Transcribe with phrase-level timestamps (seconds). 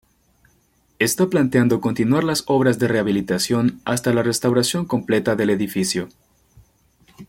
[0.97, 6.09] Está planteado continuar las obras de rehabilitación hasta la restauración completa del edificio.